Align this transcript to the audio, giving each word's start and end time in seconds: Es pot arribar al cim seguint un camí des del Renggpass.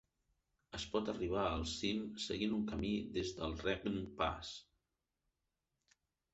Es 0.77 0.85
pot 0.93 1.11
arribar 1.13 1.43
al 1.49 1.65
cim 1.73 2.01
seguint 2.25 2.57
un 2.61 2.65
camí 2.73 2.95
des 3.19 3.35
del 3.43 3.55
Renggpass. 3.69 4.53